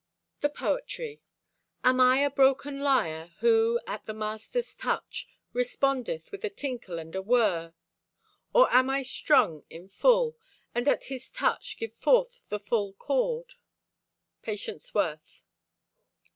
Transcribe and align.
THE 0.39 0.49
POETRY 0.49 1.21
Am 1.83 1.99
I 2.01 2.21
a 2.21 2.31
broken 2.31 2.79
lyre, 2.79 3.33
Who, 3.41 3.79
at 3.85 4.05
the 4.05 4.15
Master's 4.15 4.75
touch, 4.75 5.27
Respondeth 5.53 6.31
with 6.31 6.43
a 6.43 6.49
tinkle 6.49 6.97
and 6.97 7.13
a 7.15 7.21
whir? 7.21 7.75
Or 8.51 8.67
am 8.73 8.89
I 8.89 9.03
strung 9.03 9.63
in 9.69 9.87
full 9.89 10.39
And 10.73 10.87
at 10.87 11.03
His 11.03 11.29
touch 11.29 11.77
give 11.77 11.93
forth 11.93 12.49
the 12.49 12.57
full 12.57 12.93
chord? 12.93 13.53
—PATIENCE 14.41 14.91
WORTH. 14.95 15.43